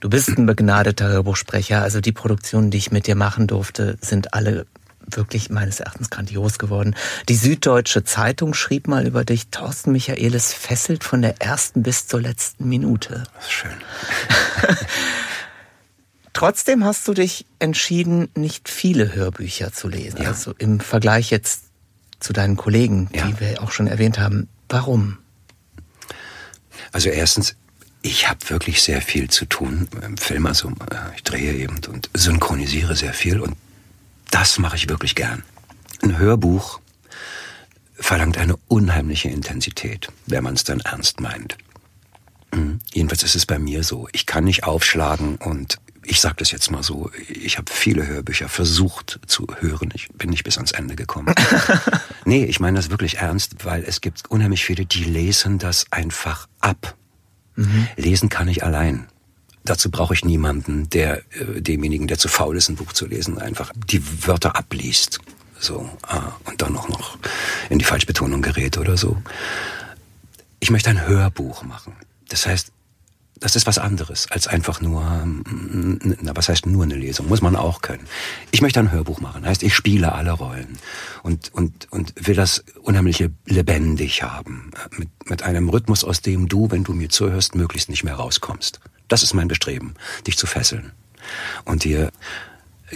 [0.00, 1.82] Du bist ein begnadeter Hörbuchsprecher.
[1.82, 4.66] Also die Produktionen, die ich mit dir machen durfte, sind alle
[5.10, 6.94] wirklich meines Erachtens grandios geworden.
[7.28, 12.20] Die Süddeutsche Zeitung schrieb mal über dich, Thorsten Michaelis fesselt von der ersten bis zur
[12.20, 13.24] letzten Minute.
[13.34, 13.70] Das ist schön.
[16.32, 20.22] Trotzdem hast du dich entschieden, nicht viele Hörbücher zu lesen.
[20.22, 20.28] Ja.
[20.28, 21.64] Also im Vergleich jetzt
[22.20, 23.26] zu deinen Kollegen, ja.
[23.26, 24.48] die wir auch schon erwähnt haben.
[24.68, 25.18] Warum?
[26.92, 27.56] Also erstens,
[28.02, 30.46] ich habe wirklich sehr viel zu tun im Film.
[30.46, 33.56] Also äh, ich drehe eben und synchronisiere sehr viel und
[34.30, 35.42] das mache ich wirklich gern.
[36.02, 36.80] Ein Hörbuch
[37.94, 41.56] verlangt eine unheimliche Intensität, wenn man es dann ernst meint.
[42.54, 42.78] Mhm.
[42.92, 44.08] Jedenfalls ist es bei mir so.
[44.12, 48.48] Ich kann nicht aufschlagen und ich sage das jetzt mal so, ich habe viele Hörbücher
[48.48, 49.90] versucht zu hören.
[49.94, 51.34] Ich bin nicht bis ans Ende gekommen.
[52.24, 56.48] nee, ich meine das wirklich ernst, weil es gibt unheimlich viele, die lesen das einfach
[56.60, 56.96] ab.
[57.56, 57.88] Mhm.
[57.96, 59.08] Lesen kann ich allein.
[59.64, 63.38] Dazu brauche ich niemanden, der äh, demjenigen, der zu faul ist, ein Buch zu lesen,
[63.38, 65.20] einfach die Wörter abliest.
[65.60, 67.18] So, ah, und dann auch noch
[67.68, 69.20] in die Falschbetonung gerät oder so.
[70.60, 71.94] Ich möchte ein Hörbuch machen.
[72.28, 72.72] Das heißt,
[73.40, 77.28] das ist was anderes als einfach nur, na, was heißt nur eine Lesung?
[77.28, 78.04] Muss man auch können.
[78.50, 79.44] Ich möchte ein Hörbuch machen.
[79.46, 80.78] Heißt, ich spiele alle Rollen
[81.22, 84.72] und, und, und will das unheimlich lebendig haben.
[84.96, 88.80] Mit, mit einem Rhythmus, aus dem du, wenn du mir zuhörst, möglichst nicht mehr rauskommst.
[89.08, 89.94] Das ist mein Bestreben,
[90.26, 90.92] dich zu fesseln
[91.64, 92.10] und dir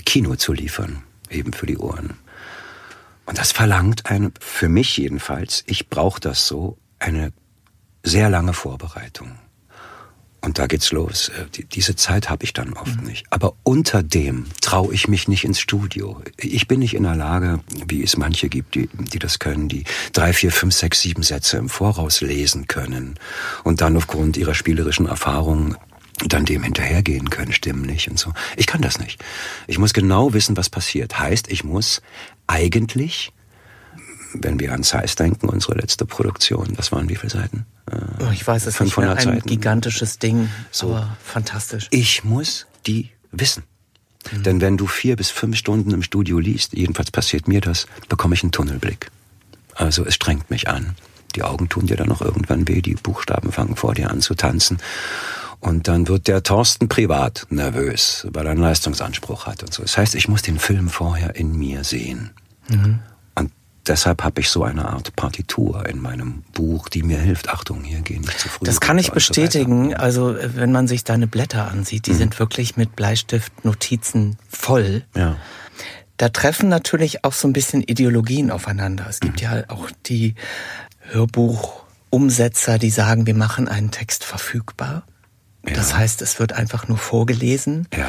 [0.04, 2.14] Kino zu liefern, eben für die Ohren.
[3.26, 7.32] Und das verlangt eine, für mich jedenfalls, ich brauche das so, eine
[8.02, 9.38] sehr lange Vorbereitung.
[10.44, 11.28] Und da geht's los.
[11.28, 13.06] Äh, die, diese Zeit habe ich dann oft mhm.
[13.06, 13.26] nicht.
[13.30, 16.20] Aber unter dem traue ich mich nicht ins Studio.
[16.36, 19.84] Ich bin nicht in der Lage, wie es manche gibt, die, die das können, die
[20.12, 23.18] drei, vier, fünf, sechs, sieben Sätze im Voraus lesen können
[23.62, 25.76] und dann aufgrund ihrer spielerischen Erfahrung
[26.26, 28.32] dann dem hinterhergehen können, stimmlich und so.
[28.56, 29.22] Ich kann das nicht.
[29.66, 31.18] Ich muss genau wissen, was passiert.
[31.18, 32.02] Heißt, ich muss
[32.46, 33.32] eigentlich
[34.34, 37.66] wenn wir an Zeiss denken, unsere letzte Produktion, das waren wie viele Seiten?
[37.90, 39.48] Äh, ich weiß es 500 nicht mehr, ein Seiten.
[39.48, 41.88] gigantisches Ding, so aber fantastisch.
[41.90, 43.64] Ich muss die wissen.
[44.30, 44.42] Mhm.
[44.42, 48.34] Denn wenn du vier bis fünf Stunden im Studio liest, jedenfalls passiert mir das, bekomme
[48.34, 49.10] ich einen Tunnelblick.
[49.74, 50.96] Also es strengt mich an.
[51.34, 54.34] Die Augen tun dir dann noch irgendwann weh, die Buchstaben fangen vor dir an zu
[54.34, 54.78] tanzen.
[55.62, 59.82] Und dann wird der Thorsten privat nervös, weil er einen Leistungsanspruch hat und so.
[59.82, 62.30] Das heißt, ich muss den Film vorher in mir sehen.
[62.68, 63.00] Mhm
[63.86, 67.48] deshalb habe ich so eine Art Partitur in meinem Buch, die mir hilft.
[67.48, 68.64] Achtung, hier gehen nicht zu früh.
[68.64, 69.90] Das kann ich bestätigen.
[69.90, 72.18] So also wenn man sich deine Blätter ansieht, die mhm.
[72.18, 75.04] sind wirklich mit Bleistiftnotizen voll.
[75.16, 75.36] Ja.
[76.16, 79.06] Da treffen natürlich auch so ein bisschen Ideologien aufeinander.
[79.08, 79.48] Es gibt mhm.
[79.48, 80.34] ja auch die
[81.10, 85.04] Hörbuchumsetzer, die sagen, wir machen einen Text verfügbar.
[85.66, 85.74] Ja.
[85.74, 87.88] Das heißt, es wird einfach nur vorgelesen.
[87.96, 88.08] Ja.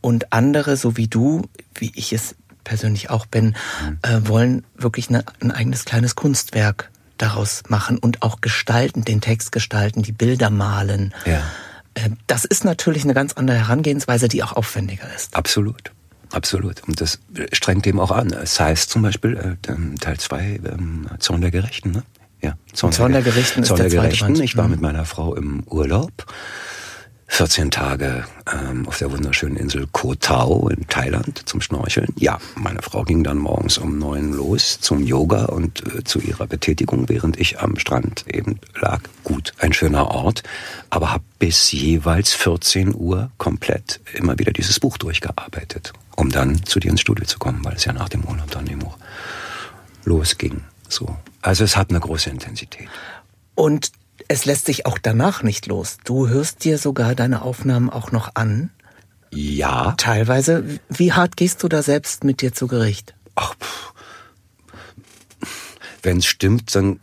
[0.00, 1.42] Und andere, so wie du,
[1.74, 2.34] wie ich es
[2.64, 3.98] persönlich auch bin, mhm.
[4.02, 9.52] äh, wollen wirklich eine, ein eigenes kleines Kunstwerk daraus machen und auch gestalten, den Text
[9.52, 11.14] gestalten, die Bilder malen.
[11.24, 11.42] Ja.
[11.94, 15.34] Äh, das ist natürlich eine ganz andere Herangehensweise, die auch aufwendiger ist.
[15.34, 15.92] Absolut.
[16.32, 16.82] absolut.
[16.86, 17.18] Und das
[17.52, 18.32] strengt eben auch an.
[18.32, 22.02] Es heißt zum Beispiel äh, Teil 2, ähm, Zorn der Gerechten, ne?
[22.40, 24.40] Ja, Zorn, Zorn der, der Gerechten Zorn ist der, der Gerechten.
[24.42, 24.70] Ich war mhm.
[24.70, 26.26] mit meiner Frau im Urlaub
[27.28, 32.08] 14 Tage ähm, auf der wunderschönen Insel Koh Tao in Thailand zum Schnorcheln.
[32.16, 36.46] Ja, meine Frau ging dann morgens um neun los zum Yoga und äh, zu ihrer
[36.46, 39.02] Betätigung, während ich am Strand eben lag.
[39.22, 40.42] Gut, ein schöner Ort,
[40.90, 46.80] aber habe bis jeweils 14 Uhr komplett immer wieder dieses Buch durchgearbeitet, um dann zu
[46.80, 48.98] dir ins Studio zu kommen, weil es ja nach dem Urlaub dann eben auch
[50.04, 50.62] losging.
[50.88, 51.16] So.
[51.42, 52.88] Also es hat eine große Intensität.
[53.54, 53.92] Und
[54.28, 55.98] es lässt sich auch danach nicht los.
[56.04, 58.70] Du hörst dir sogar deine Aufnahmen auch noch an.
[59.30, 59.94] Ja.
[59.96, 60.64] Teilweise.
[60.88, 63.14] Wie hart gehst du da selbst mit dir zu Gericht?
[63.34, 63.54] Ach,
[66.02, 67.00] wenn es stimmt, dann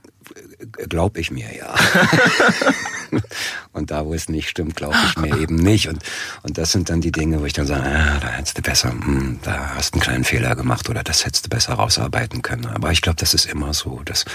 [0.90, 1.76] glaube ich mir ja.
[3.74, 5.88] und da, wo es nicht stimmt, glaube ich mir eben nicht.
[5.88, 6.04] Und,
[6.44, 8.92] und das sind dann die Dinge, wo ich dann sage, ah, da hättest du besser,
[8.92, 12.66] hm, da hast du einen kleinen Fehler gemacht oder das hättest du besser rausarbeiten können.
[12.66, 14.26] Aber ich glaube, das ist immer so, dass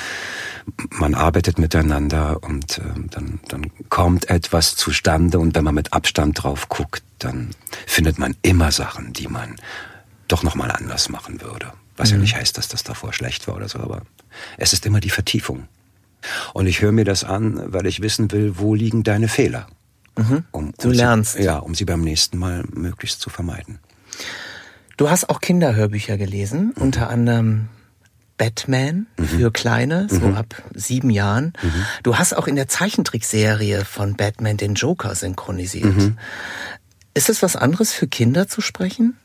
[0.91, 6.43] man arbeitet miteinander und äh, dann, dann kommt etwas zustande und wenn man mit Abstand
[6.43, 7.51] drauf guckt, dann
[7.87, 9.57] findet man immer Sachen, die man
[10.29, 11.73] doch nochmal anders machen würde.
[11.97, 12.17] Was mhm.
[12.17, 14.03] ja nicht heißt, dass das davor schlecht war oder so, aber
[14.57, 15.69] es ist immer die Vertiefung.
[16.55, 19.67] Und ich höre mir das an, weil ich wissen will, wo liegen deine Fehler.
[20.17, 20.45] Mhm.
[20.51, 21.35] Um, um du lernst.
[21.35, 23.79] Sie, ja, um sie beim nächsten Mal möglichst zu vermeiden.
[24.97, 26.83] Du hast auch Kinderhörbücher gelesen, mhm.
[26.83, 27.69] unter anderem
[28.37, 29.25] Batman mhm.
[29.25, 30.35] für Kleine, so mhm.
[30.35, 31.53] ab sieben Jahren.
[31.63, 31.87] Mhm.
[32.03, 35.97] Du hast auch in der Zeichentrickserie von Batman den Joker synchronisiert.
[35.97, 36.19] Mhm.
[37.13, 39.17] Ist es was anderes für Kinder zu sprechen?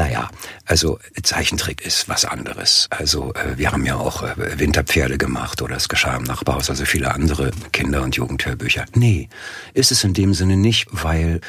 [0.00, 0.30] Naja,
[0.64, 2.86] also Zeichentrick ist was anderes.
[2.88, 6.86] Also äh, wir haben ja auch äh, Winterpferde gemacht oder es geschah im Nachbarhaus, also
[6.86, 8.86] viele andere Kinder- und Jugendhörbücher.
[8.94, 9.28] Nee,
[9.74, 11.42] ist es in dem Sinne nicht, weil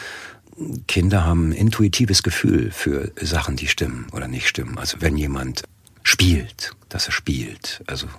[0.86, 4.78] Kinder haben ein intuitives Gefühl für Sachen, die stimmen oder nicht stimmen.
[4.78, 5.64] Also wenn jemand
[6.04, 8.10] spielt, dass er spielt, also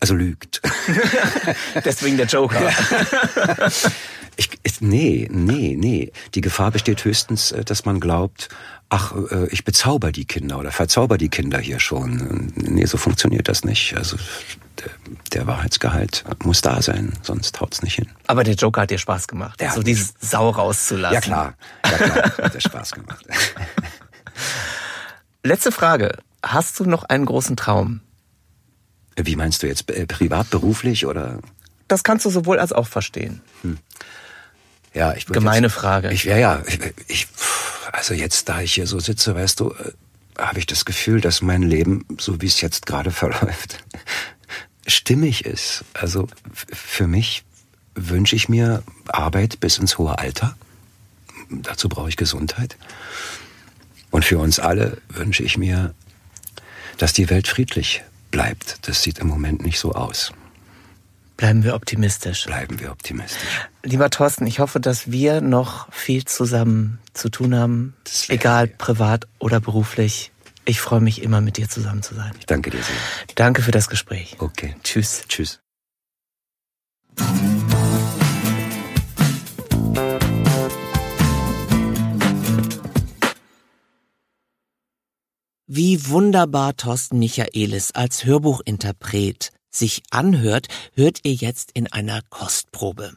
[0.00, 0.60] also lügt.
[1.84, 2.60] Deswegen der Joker.
[4.36, 6.12] ich, nee, nee, nee.
[6.34, 8.48] Die Gefahr besteht höchstens, äh, dass man glaubt,
[8.88, 12.52] ach, äh, ich bezauber die Kinder oder verzauber die Kinder hier schon.
[12.56, 13.96] Nee, so funktioniert das nicht.
[13.96, 14.16] Also
[14.78, 14.90] der,
[15.32, 18.08] der Wahrheitsgehalt muss da sein, sonst haut's nicht hin.
[18.26, 21.14] Aber der Joker hat dir Spaß gemacht, der so diese Sau rauszulassen.
[21.14, 23.24] Ja klar, ja klar, hat dir Spaß gemacht.
[25.42, 26.18] Letzte Frage.
[26.44, 28.00] Hast du noch einen großen Traum?
[29.16, 31.38] Wie meinst du jetzt, äh, privat, beruflich oder?
[31.88, 33.40] Das kannst du sowohl als auch verstehen.
[33.62, 33.78] Hm.
[34.94, 36.12] Ja, ich Gemeine jetzt, Frage.
[36.12, 36.78] Ich, ja, ja, ich,
[37.08, 37.26] ich,
[37.92, 39.92] also jetzt, da ich hier so sitze, weißt du, äh,
[40.38, 43.84] habe ich das Gefühl, dass mein Leben, so wie es jetzt gerade verläuft,
[44.86, 45.84] stimmig ist.
[45.94, 47.44] Also für mich
[47.94, 50.56] wünsche ich mir Arbeit bis ins hohe Alter.
[51.50, 52.76] Dazu brauche ich Gesundheit.
[54.10, 55.92] Und für uns alle wünsche ich mir,
[56.98, 58.78] dass die Welt friedlich bleibt.
[58.82, 60.32] Das sieht im Moment nicht so aus.
[61.36, 62.44] Bleiben wir optimistisch.
[62.44, 63.68] Bleiben wir optimistisch.
[63.82, 67.96] Lieber Thorsten, ich hoffe, dass wir noch viel zusammen zu tun haben,
[68.28, 70.30] egal privat oder beruflich.
[70.64, 72.32] Ich freue mich immer, mit dir zusammen zu sein.
[72.38, 72.94] Ich danke dir sehr.
[73.34, 74.36] Danke für das Gespräch.
[74.38, 74.76] Okay.
[74.82, 75.24] Tschüss.
[75.28, 75.60] Tschüss.
[85.66, 93.14] Wie wunderbar Thorsten Michaelis als Hörbuchinterpret sich anhört, hört ihr jetzt in einer Kostprobe.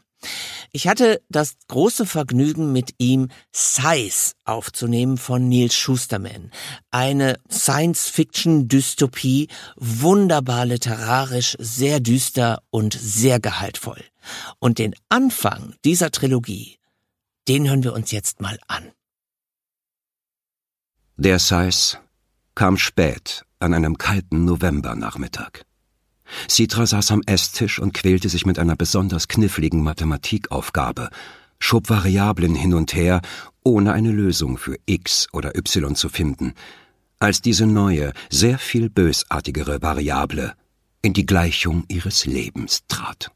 [0.72, 6.50] Ich hatte das große Vergnügen, mit ihm Size aufzunehmen von Neil Schusterman.
[6.90, 14.02] Eine Science-Fiction-Dystopie, wunderbar literarisch, sehr düster und sehr gehaltvoll.
[14.58, 16.78] Und den Anfang dieser Trilogie,
[17.46, 18.90] den hören wir uns jetzt mal an.
[21.16, 21.98] Der Size
[22.54, 25.67] kam spät an einem kalten Novembernachmittag.
[26.48, 31.10] Citra saß am Esstisch und quälte sich mit einer besonders kniffligen Mathematikaufgabe,
[31.58, 33.20] schob Variablen hin und her,
[33.64, 36.54] ohne eine Lösung für x oder y zu finden,
[37.18, 40.54] als diese neue, sehr viel bösartigere Variable
[41.02, 43.30] in die Gleichung ihres Lebens trat.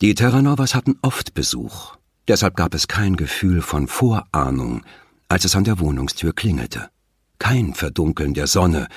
[0.00, 1.96] Die Terranovas hatten oft Besuch,
[2.28, 4.84] deshalb gab es kein Gefühl von Vorahnung,
[5.28, 6.90] als es an der Wohnungstür klingelte.
[7.38, 8.88] Kein Verdunkeln der Sonne,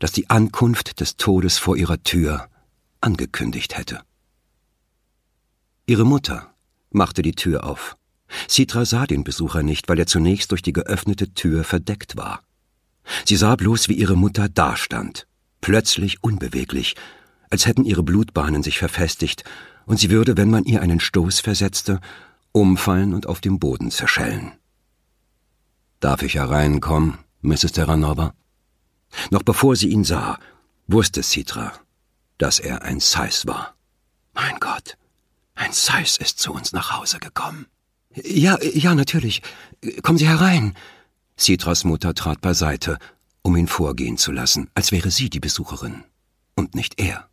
[0.00, 2.48] das die Ankunft des Todes vor ihrer Tür
[3.00, 4.00] angekündigt hätte.
[5.86, 6.52] Ihre Mutter
[6.90, 7.96] machte die Tür auf.
[8.48, 12.42] Citra sah den Besucher nicht, weil er zunächst durch die geöffnete Tür verdeckt war.
[13.24, 15.26] Sie sah bloß, wie ihre Mutter dastand,
[15.60, 16.96] plötzlich unbeweglich,
[17.50, 19.44] als hätten ihre Blutbahnen sich verfestigt,
[19.86, 22.00] und sie würde, wenn man ihr einen Stoß versetzte,
[22.52, 24.52] umfallen und auf dem Boden zerschellen.
[25.98, 27.72] Darf ich hereinkommen, Mrs.
[27.72, 28.32] Terranova?
[29.30, 30.38] Noch bevor sie ihn sah,
[30.86, 31.72] wusste Citra,
[32.38, 33.74] dass er ein Sais war.
[34.34, 34.96] Mein Gott,
[35.54, 37.66] ein Sais ist zu uns nach Hause gekommen.
[38.14, 39.42] Ja, ja, natürlich.
[40.02, 40.74] Kommen Sie herein.
[41.38, 42.98] Citras Mutter trat beiseite,
[43.42, 46.04] um ihn vorgehen zu lassen, als wäre sie die Besucherin
[46.54, 47.28] und nicht er.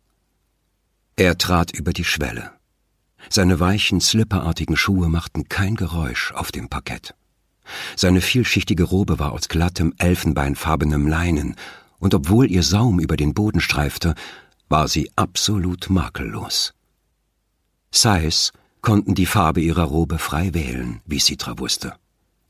[1.16, 2.52] Er trat über die Schwelle.
[3.28, 7.14] Seine weichen, slipperartigen Schuhe machten kein Geräusch auf dem Parkett.
[7.96, 11.56] Seine vielschichtige Robe war aus glattem, elfenbeinfarbenem Leinen,
[11.98, 14.14] und obwohl ihr Saum über den Boden streifte,
[14.68, 16.74] war sie absolut makellos.
[17.90, 18.52] Sais
[18.82, 21.94] konnten die Farbe ihrer Robe frei wählen, wie Citra wusste.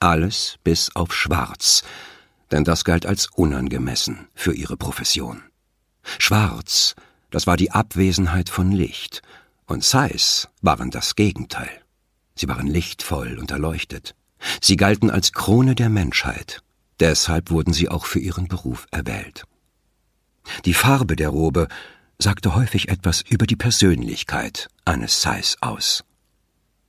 [0.00, 1.83] Alles bis auf Schwarz,
[2.50, 5.42] denn das galt als unangemessen für ihre Profession.
[6.18, 6.94] Schwarz,
[7.31, 9.22] das war die Abwesenheit von Licht,
[9.66, 11.83] und Sais waren das Gegenteil.
[12.35, 14.14] Sie waren lichtvoll und erleuchtet.
[14.61, 16.62] Sie galten als Krone der Menschheit.
[17.01, 19.44] Deshalb wurden sie auch für ihren Beruf erwählt.
[20.64, 21.68] Die Farbe der Robe
[22.18, 26.05] sagte häufig etwas über die Persönlichkeit eines Sais aus.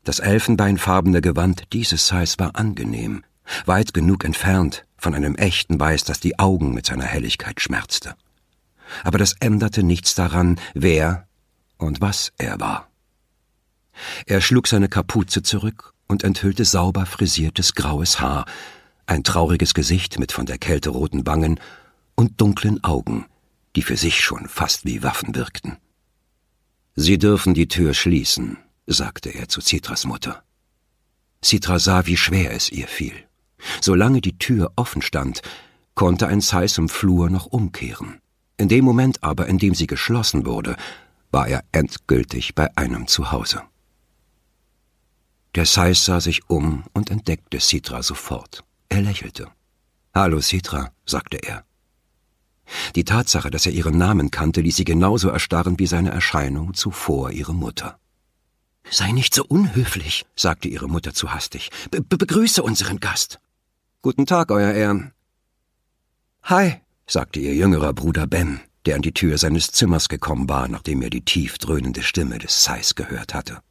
[0.04, 3.24] Das elfenbeinfarbene Gewand dieses Sais war angenehm,
[3.66, 8.16] weit genug entfernt von einem echten Weiß, das die Augen mit seiner Helligkeit schmerzte.
[9.04, 11.28] Aber das änderte nichts daran, wer
[11.78, 12.90] und was er war.
[14.26, 18.46] Er schlug seine Kapuze zurück und enthüllte sauber frisiertes graues Haar,
[19.06, 21.60] ein trauriges Gesicht mit von der Kälte roten Wangen
[22.16, 23.26] und dunklen Augen,
[23.76, 25.78] die für sich schon fast wie Waffen wirkten.
[26.96, 30.44] Sie dürfen die Tür schließen, sagte er zu Citras Mutter.
[31.42, 33.14] Citra sah, wie schwer es ihr fiel.
[33.80, 35.42] Solange die Tür offen stand,
[35.96, 38.20] konnte ein Zeiss im Flur noch umkehren.
[38.58, 40.76] In dem Moment aber, in dem sie geschlossen wurde,
[41.32, 43.62] war er endgültig bei einem Zuhause.
[45.56, 48.64] Der Sais sah sich um und entdeckte Citra sofort.
[48.88, 49.48] Er lächelte.
[50.14, 51.66] Hallo, Citra, sagte er.
[52.96, 57.32] Die Tatsache, dass er ihren Namen kannte, ließ sie genauso erstarren wie seine Erscheinung zuvor
[57.32, 58.00] ihre Mutter.
[58.92, 61.70] Sei nicht so unhöflich, sagte ihre Mutter zu hastig.
[61.92, 63.40] Be begrüße unseren Gast.
[64.02, 65.14] Guten Tag, Euer Ehren.
[66.44, 66.76] Hi,
[67.08, 71.10] sagte ihr jüngerer Bruder Ben, der an die Tür seines Zimmers gekommen war, nachdem er
[71.10, 73.62] die tief dröhnende Stimme des Sais gehört hatte.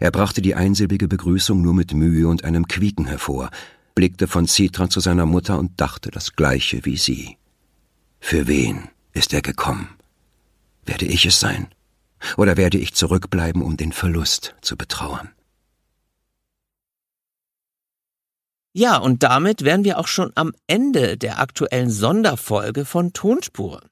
[0.00, 3.50] Er brachte die einsilbige Begrüßung nur mit Mühe und einem Quieken hervor,
[3.94, 7.36] blickte von Citra zu seiner Mutter und dachte das gleiche wie sie.
[8.20, 9.88] Für wen ist er gekommen?
[10.84, 11.68] Werde ich es sein?
[12.36, 15.30] Oder werde ich zurückbleiben, um den Verlust zu betrauern?
[18.72, 23.82] Ja, und damit wären wir auch schon am Ende der aktuellen Sonderfolge von Tonspur.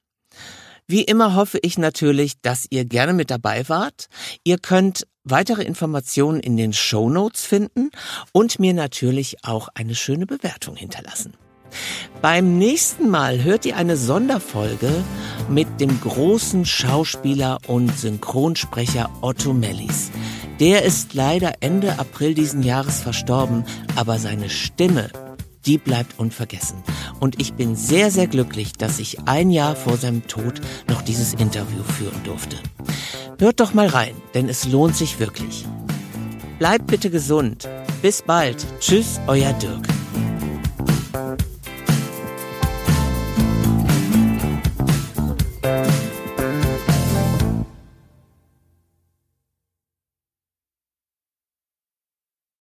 [0.87, 4.07] Wie immer hoffe ich natürlich, dass ihr gerne mit dabei wart.
[4.43, 7.91] Ihr könnt weitere Informationen in den Show Notes finden
[8.31, 11.33] und mir natürlich auch eine schöne Bewertung hinterlassen.
[12.21, 14.89] Beim nächsten Mal hört ihr eine Sonderfolge
[15.49, 20.11] mit dem großen Schauspieler und Synchronsprecher Otto Mellis.
[20.59, 23.63] Der ist leider Ende April diesen Jahres verstorben,
[23.95, 25.09] aber seine Stimme,
[25.65, 26.77] die bleibt unvergessen.
[27.19, 31.33] Und ich bin sehr, sehr glücklich, dass ich ein Jahr vor seinem Tod noch dieses
[31.33, 32.57] Interview führen durfte.
[33.37, 35.65] Hört doch mal rein, denn es lohnt sich wirklich.
[36.59, 37.69] Bleibt bitte gesund.
[38.01, 38.65] Bis bald.
[38.79, 39.87] Tschüss, euer Dirk.